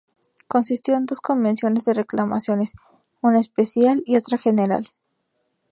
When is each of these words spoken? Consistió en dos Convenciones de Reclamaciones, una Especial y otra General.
Consistió 0.47 0.95
en 0.97 1.05
dos 1.05 1.21
Convenciones 1.21 1.85
de 1.85 1.93
Reclamaciones, 1.93 2.73
una 3.21 3.39
Especial 3.39 4.01
y 4.07 4.17
otra 4.17 4.39
General. 4.39 4.87